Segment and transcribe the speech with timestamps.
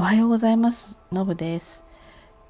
[0.00, 0.96] おはようございます。
[1.12, 1.82] のぶです。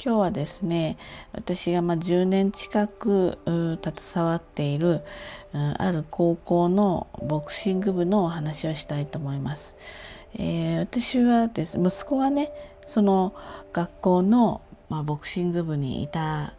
[0.00, 0.98] 今日はですね
[1.32, 5.02] 私がま10年近く携わっている
[5.52, 9.74] ある高校のボクシング部のお話をしたいと思います、
[10.34, 12.52] えー、私はです息子がね
[12.86, 13.34] その
[13.72, 16.54] 学校の、ま、ボクシング部にいた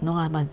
[0.00, 0.46] のが、ま、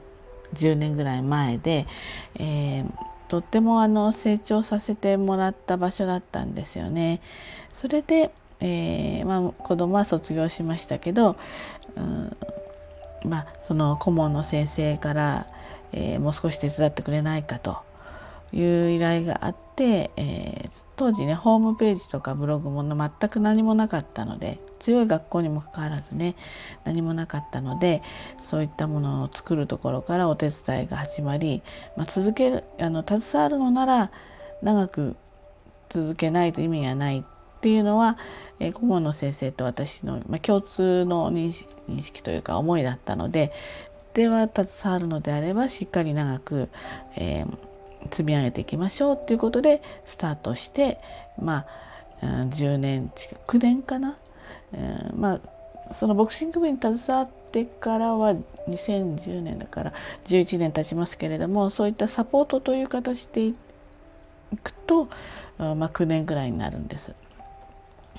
[0.53, 1.87] 10年ぐらい前で、
[2.35, 2.91] えー、
[3.29, 7.21] とってもあの成長させてもらった場所だったんですよね。
[7.71, 11.37] それでえー、まあ、子供は卒業しましたけど、
[11.95, 12.37] うん、
[13.23, 15.47] まあ、その顧問の先生から、
[15.91, 17.77] えー、もう少し手伝ってくれないかと
[18.53, 26.35] いう依頼があって、えー、当時ねホームページとかブログも全く何もなかったので強い学校にもかかわらずね
[26.85, 28.01] 何もなかったので
[28.41, 31.61] そういったものを作るところからお手伝いが始まり、
[31.95, 34.11] まあ、続けるあの携わるのなら
[34.61, 35.15] 長く
[35.89, 37.25] 続けないと意味がない
[37.67, 38.17] っていうのは、
[38.61, 41.51] え、顧問の先生と私の、ま、共通の認
[41.99, 43.51] 識というか思いだったので
[44.13, 46.69] では携わるのであればしっかり長く、
[47.17, 47.57] えー、
[48.09, 50.99] 積み上げていきましょうということでスタートして
[51.41, 51.65] ま
[52.21, 54.17] あ10年近く9年かな、
[54.71, 55.41] えー、ま
[55.89, 58.33] あそのボクシング部に携わってからは
[58.69, 59.93] 2010年だから
[60.27, 63.53] 11年経ちますけれどもそういったサポートという形でい
[64.63, 65.09] くと、
[65.57, 67.13] まあ、9年ぐらいになるんです。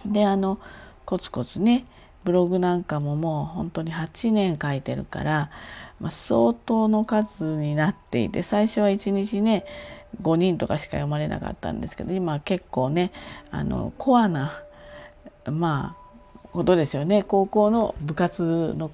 [0.07, 0.59] であの
[1.05, 1.87] コツコツね
[2.25, 5.51] ブログなんかももう本当に8年書いてるから、
[6.01, 9.65] まあ、相当の数になっていて最初は1日ね
[10.23, 13.13] 5人とかしか読まれなかったんですけど今結構ね
[13.51, 14.63] あのコアな
[15.51, 16.09] まあ
[16.53, 17.23] ことですよね。
[17.23, 18.91] 高校の部活の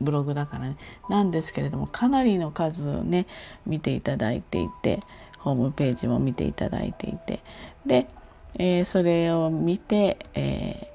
[0.00, 0.76] ブログだからね。
[1.08, 3.26] なんですけれどもかなりの数をね
[3.66, 5.02] 見ていただいていて
[5.38, 7.40] ホームページも見ていただいていて。
[7.86, 8.08] で
[8.54, 10.88] えー、それを見て、え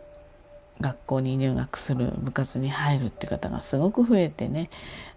[0.79, 4.69] ー、学校に入学する部活に入るっていう方がすごく増えてね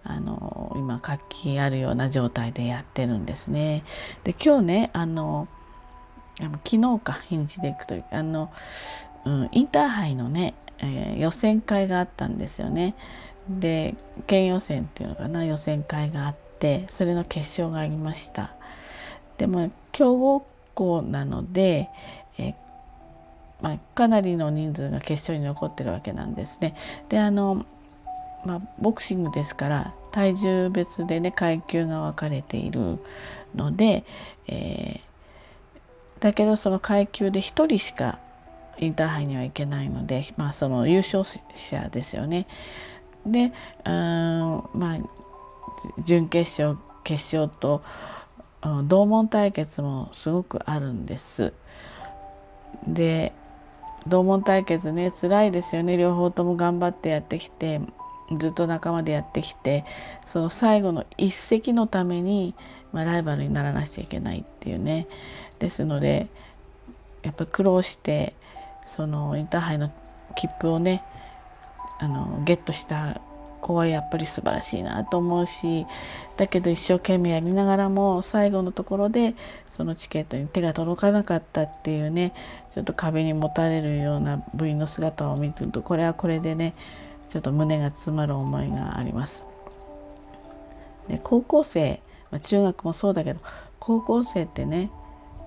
[0.05, 3.85] あの今活気あるような状態でやってるんですね。
[4.25, 5.49] で今日ねあの
[6.65, 8.53] 昨日か日にちで行くとあの、
[9.25, 12.95] うん、インターハイのね、えー、予選会があったんですよね。
[13.49, 13.95] で
[14.27, 18.55] 県予選っていうのかな予選会があってそれの決勝がありました。
[19.39, 21.89] でも強豪校なので、
[22.39, 22.55] え
[23.61, 26.75] まあ、かなりの人数が決勝に残ってるわけなんですね。
[27.09, 27.65] であの、
[28.45, 32.99] まあ、ボクシングですから体重別でね階級が分かれている
[33.55, 34.05] ので、
[34.47, 38.19] えー、だけどその階級で1人しか
[38.79, 42.47] インターハイには行けないので、まあ、その優勝者ですよね。
[43.25, 43.53] で
[43.85, 43.93] うん
[44.75, 44.99] まあ
[46.05, 47.83] 準決勝決勝と
[48.85, 51.53] 同門対決もすごくあるんです。
[52.87, 53.33] で
[54.07, 55.97] 同門対決ね辛いですよね。
[55.97, 57.81] 両方とも頑張ってやってきて
[58.39, 59.85] ずっと仲間でやってきて
[60.25, 62.55] その最後の一席のために、
[62.93, 65.07] まあ、ライバルにならなくちゃいけないっていうね。
[65.59, 66.29] ですので
[67.23, 68.35] やっぱ苦労して
[68.85, 69.91] そのインターハイの
[70.37, 71.03] 切符をね
[71.99, 73.21] あのゲットした
[73.67, 75.87] 子はやっぱり素晴らしいなと思うし
[76.37, 79.35] だけど一生懸命やりながらも最後のところで
[79.77, 82.33] そのチケットに手が届かなかったっていうね
[82.73, 86.75] ちょっと壁にもたれるような部員の姿を見るとこれはこれでね
[87.31, 89.45] ちょっと胸が詰まる思いがあります。
[91.09, 92.01] で高校生、
[92.31, 93.41] まあ、中学もそうだけど
[93.79, 94.91] 高校生ってね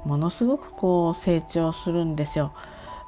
[0.06, 2.54] ものすごくこう成長するんですよ。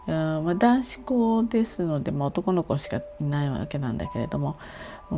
[0.08, 4.58] まあ、男子校ですので、まあ、男の子しかいないわけなんだけれども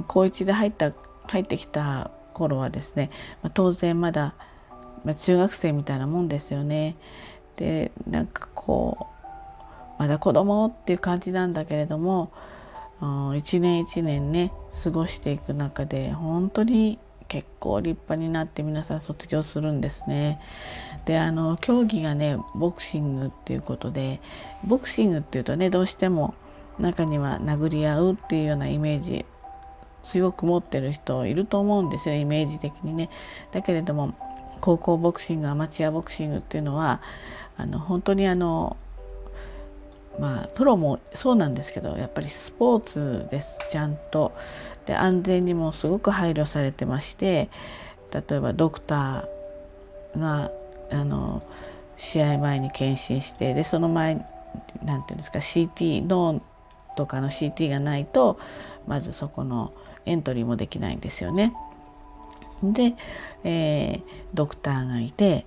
[0.08, 0.92] 高1で入った
[1.28, 3.10] 入ってきた頃はですね、
[3.42, 4.36] まあ、当然まだ、
[5.06, 6.98] まあ、中学生みたいなもんですよね。
[7.56, 9.08] でなんかこ
[10.00, 12.32] うまだ子供っていう感じなんだけれども
[13.36, 14.52] 一年一年ね
[14.84, 20.40] 過ごしていく中で本当に結構立派になって皆さん卒業するんですね。
[21.06, 24.22] であの競技がねボクシングっていうことで
[24.66, 26.34] ボクシングっていうとねどうしても
[26.80, 29.26] 中には殴り合うっていうようなイメージ
[30.04, 33.10] 強く持ってる人いると思うんですよイメージ的にね。
[33.52, 34.14] だけれども
[34.62, 37.02] 高校ボクシングアマチュアボクシングっていうのは
[37.58, 38.78] あの本当にあの
[40.20, 44.34] まあプロもそうなんですけどやっぱりスポーツですちゃんと。
[44.86, 47.50] で安全にもすごく配慮されてまして
[48.12, 50.52] 例えばドクターが
[50.92, 51.44] あの
[51.98, 54.16] 試合前に検診してでその前
[54.84, 56.42] なんていうんですか CT 脳
[56.96, 58.40] とかの CT がないと
[58.88, 59.74] まずそこの
[60.06, 61.54] エントリーもできないんですよね。
[62.62, 62.96] で、
[63.44, 64.04] えー、
[64.34, 65.46] ドクターがいて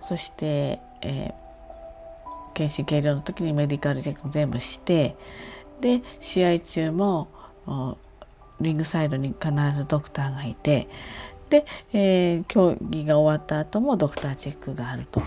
[0.00, 5.16] そして、えー、検診計量の時にメディカルチェックも全部して
[5.80, 7.28] で試合中も
[8.60, 10.88] リングサイドに必ずドクターがいて
[11.50, 15.22] で、えー、競技が終わった後もドクターチェックがあると。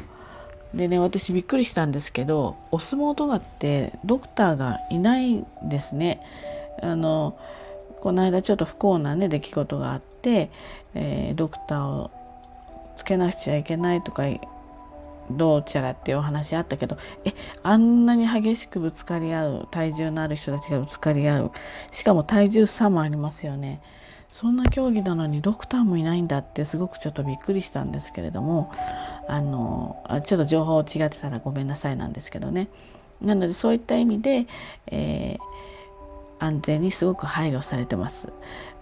[0.73, 6.21] でね私びっくりしたんですけどお相撲とかってドクターがいないんですね。
[6.81, 7.37] あの
[7.99, 10.49] この間ちょっと不幸なね出来事があって、
[10.95, 12.11] えー、ドクターを
[12.95, 14.23] つけなくちゃいけないとか
[15.37, 17.33] どうちゃらっていうお話あったけどえ
[17.63, 21.51] あんなに激しくぶつかり合う体重のある人たちがぶつかり合う。
[21.91, 23.81] しかも体重差もありますよね。
[24.31, 28.71] そんな競技なのにドクターもいないんだってすごくちょっとびっくりしたんですけれども
[29.27, 32.69] あのあちょっと情報違ってたらごめんなさいなんですけどね。
[33.21, 34.47] なのでそういった意味で、
[34.87, 35.50] えー、
[36.41, 38.33] 安全にすごく配慮されてます、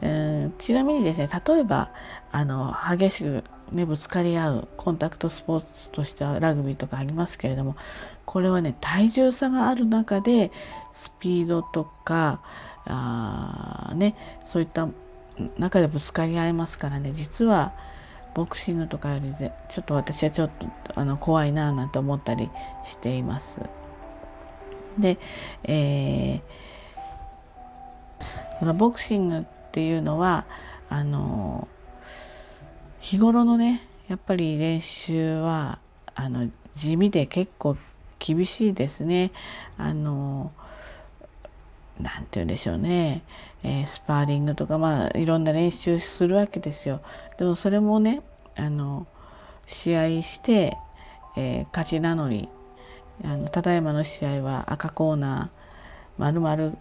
[0.02, 1.92] えー、ちなみにですね例えば
[2.32, 7.76] あの激しくね、ぶつかり合うコンタクトスポーツとしてはラグビーとかありますけれども
[8.26, 10.52] これはね体重差がある中で
[10.92, 12.42] スピードとか
[12.86, 14.90] あ、ね、そういった
[15.60, 17.74] 中でぶつかり合いますからね実は
[18.34, 20.52] ボクシングとかよりちょっと私はちょっ
[20.84, 22.50] とあの怖いななんて思ったり
[22.86, 23.60] しています。
[24.98, 25.18] で、
[25.64, 26.42] えー、
[28.60, 30.46] そのボクシングっていうのは
[30.90, 31.68] あの
[33.00, 35.80] 日頃のねやっぱり練習は
[36.16, 37.78] あの地味で結構
[38.20, 39.32] 厳しいですね。
[39.78, 40.52] あの
[42.02, 43.24] 何て言うんでしょうね、
[43.64, 47.02] えー、スパーリングとかまあいろんな練習するわけですよ。
[47.38, 48.22] でもそれもね
[48.56, 49.08] あの
[49.68, 50.78] 試合して、
[51.38, 52.50] えー、勝ち名乗り
[53.24, 56.78] あのただいまの試合は赤コーナーまる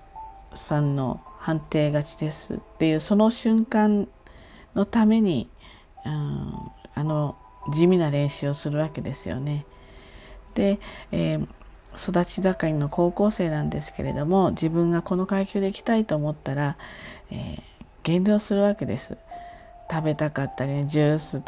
[0.54, 4.08] さんの判定勝ちですっていうその瞬間
[4.74, 5.48] のために
[6.04, 7.36] うん、あの
[7.72, 9.66] 地味な練習をするわけですよね。
[10.54, 10.80] で、
[11.12, 11.46] えー、
[11.94, 16.76] 育ち盛りの高校生なんですけれども自分がこの階級で行きたいと思ったら、
[17.30, 17.62] えー、
[18.02, 19.16] 減量するわけです。
[19.90, 21.42] 食べたかったり、ね、ジュース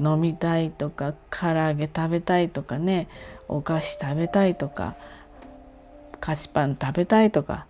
[0.00, 3.06] 飲みたいとか唐揚げ食べたいとかね
[3.46, 4.96] お菓子食べたいとか
[6.18, 7.66] 菓子パン食べたいとか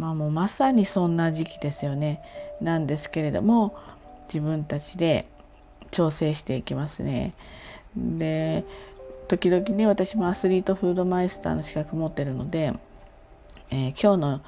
[0.00, 2.22] まあもうまさにそんな時期ですよね
[2.62, 3.76] なんですけれども
[4.28, 5.28] 自分たちで
[5.90, 7.34] 調整していきますね。
[7.96, 8.64] で
[9.28, 12.72] 時々ね私もアスリートフードマイスターの資格持ってるので、
[13.70, 14.40] えー、今日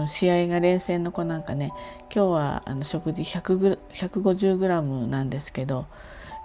[0.00, 1.72] の試合が連戦の子なんかね
[2.12, 5.86] 今日はあの食事 150g なんですけど、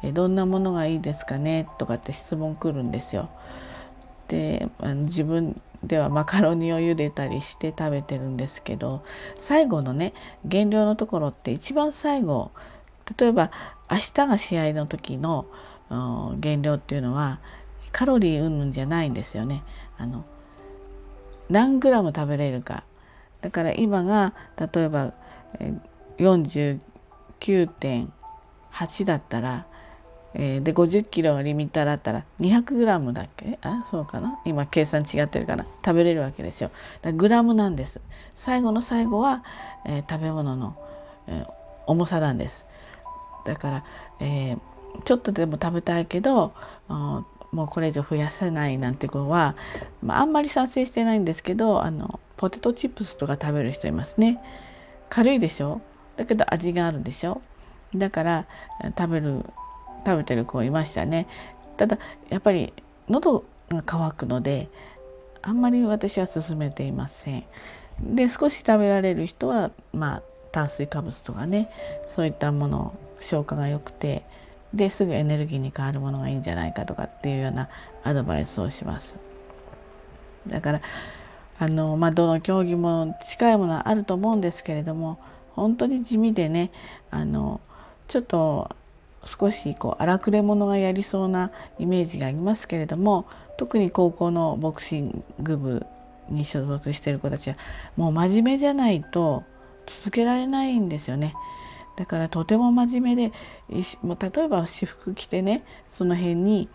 [0.03, 3.29] え、どんなものがいいですかねとかって質問来るんですよ。
[4.27, 9.03] であの自分ではマカロニを茹でたりして食べてるんですけど
[9.39, 10.13] 最後のね
[10.45, 12.51] 減量のところって一番最後
[13.17, 13.51] 例えば
[13.91, 15.45] 明日が試合の時の
[16.39, 17.39] 減量っていうのは
[17.91, 19.63] カロリー云々じゃないんですよね。
[19.97, 20.25] あの
[21.49, 22.83] 何グラム食べれるか
[23.41, 25.13] だから今が例えば
[26.17, 29.65] 49.8だったら、
[30.35, 33.59] えー、で50キロリミッターだったら200グラムだっけ？
[33.61, 34.39] あそうかな？
[34.45, 36.71] 今計算違ってるから食べれるわけですよ。
[37.01, 38.01] だグラムなんです。
[38.35, 39.43] 最後の最後は、
[39.85, 40.75] えー、食べ物の、
[41.27, 41.47] えー、
[41.85, 42.65] 重さなんです。
[43.45, 43.85] だから、
[44.19, 44.59] えー、
[45.03, 46.53] ちょっとでも食べたいけど
[47.51, 49.55] もうこれ以上増やせないなんて子は、
[50.01, 54.39] まあ、あんまり賛成してないんですけどあのポテトチップスとか食べる人いますね
[55.09, 55.81] 軽いでしょ？
[56.17, 57.41] だけど味があるでしょ？
[57.93, 58.45] だから
[58.97, 59.45] 食べる
[60.05, 61.27] 食べてる子いましたね
[61.77, 61.97] ただ
[62.29, 62.73] やっぱり
[63.09, 64.69] 喉が渇くので
[65.41, 67.45] あんまり私は勧めていません
[68.01, 71.69] で少し食べられる人はまあ炭水化物とかね
[72.07, 74.23] そういったもの消化が良くて
[74.73, 77.69] ですぐエネルギーに変わるものがいいんじゃないかとかっていうような
[78.03, 79.15] アドバイスをします。
[80.47, 80.81] だから
[81.59, 85.19] あの、まあ、どの競技も近いものはあると思うんですけれども
[85.51, 86.71] 本当に地味でね
[87.11, 87.61] あの
[88.07, 88.75] ちょっと
[89.25, 93.25] 少しこう荒くれ者がやりそうなイメージがありますけれども
[93.57, 95.85] 特に高校のボクシング部
[96.29, 97.57] に所属してる子たちは
[97.95, 99.43] もう真面目じゃないと
[99.85, 101.35] 続けられないんですよね。
[101.95, 103.31] だからとても真面目で
[104.01, 106.69] もう例えば私服着てねその辺に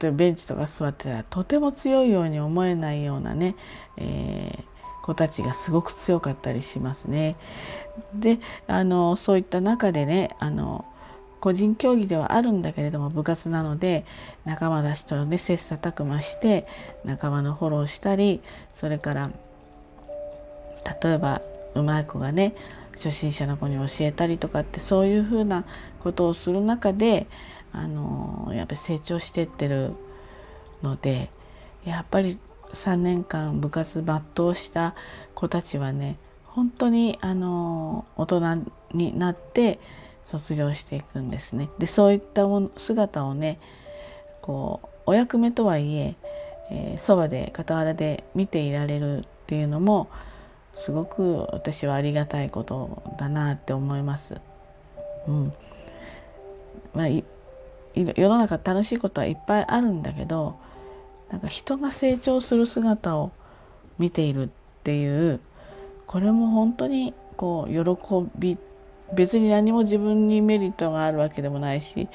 [0.00, 3.56] 例えばベンチとか座ってたらとても強いように思えないようなね、
[3.98, 7.36] えー、子たちがすごく強かったりしますね。
[8.14, 10.86] であのそういった中でねあの
[11.40, 14.04] 個人競技ではあるんだけれども部活なので
[14.44, 16.66] 仲間たちとね切磋琢磨して
[17.04, 18.40] 仲間のフォローしたり
[18.74, 19.30] それから
[21.02, 21.42] 例えば
[21.74, 22.54] うまい子がね
[22.94, 25.64] 初心者の子に教えたりとかってそういうふうな
[26.02, 27.26] ことをする中で
[27.72, 29.92] あのやっぱり成長してってる
[30.82, 31.30] ので
[31.84, 32.38] やっぱり
[32.72, 34.94] 3年間部活抜刀した
[35.34, 39.78] 子たちはね本当にあの大人になって
[40.30, 41.68] 卒業していくんですね。
[41.78, 43.58] でそういった姿をね
[44.42, 46.14] こうお役目とはいえ
[46.70, 50.08] えー、そばで傍らで見ていられるっていうのも
[50.76, 54.40] すごく私はありがたいことだなって思います。
[55.26, 55.52] うん
[56.94, 57.24] まあ、い
[57.94, 60.56] 世の中楽しいことはいっぱいあるんだけど
[61.30, 63.32] なんか人が成長する姿を
[63.98, 64.48] 見ているっ
[64.84, 65.40] ていう
[66.06, 68.58] これも本当にこう喜び
[69.14, 72.08] 別に何も自分にメリットがあるわけでもないし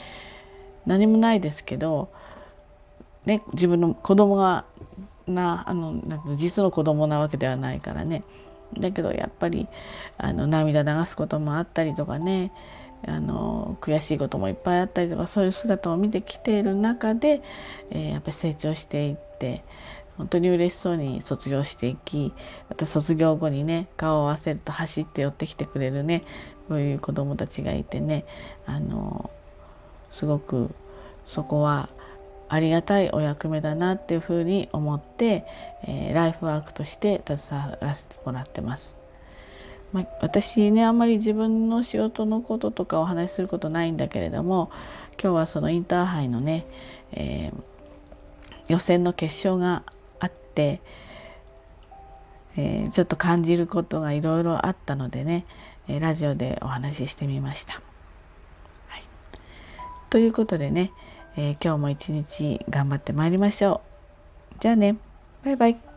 [0.86, 2.10] 何もないですけど
[3.26, 4.66] ね、自分の子供が
[5.28, 6.02] なあの
[6.36, 8.24] 実の子供なわけではないからね。
[8.78, 9.68] だけどやっぱり
[10.18, 12.52] あの涙流すこともあったりとかね
[13.06, 17.44] あの悔しいこともいっぱいあったりとかそういう姿を見てきている中で、
[17.92, 19.64] えー、やっぱり成長していって
[20.18, 22.34] 本当に嬉しそうに卒業していき
[22.70, 26.24] また卒業後にね顔を合わせると走って寄ってきてくれるね
[26.70, 28.26] そういう子どもたちがいてね
[28.66, 29.32] あの
[30.12, 30.74] すごく
[31.26, 31.90] そこは
[32.50, 35.46] ありがたいお役目だなっていうふうに思って、
[35.88, 38.96] えー、ライフワークとして携わらせてもらってます。
[39.92, 44.72] まあ、私ねあんまり自分の仕事のこととかお話しすることないんだけれども
[45.22, 46.66] 今日はそのインターハイのね、
[47.12, 47.64] えー、
[48.68, 49.84] 予選の決勝が、
[50.62, 55.46] えー、ちょっと感じることがいろいろあったのでね
[55.88, 57.82] えラジオでお話ししてみました。
[58.88, 59.04] はい、
[60.10, 60.92] ということでね
[61.36, 63.82] えー、今日も一日頑張ってまいりましょ
[64.56, 64.60] う。
[64.60, 64.98] じゃあね、
[65.44, 65.93] バイバイ。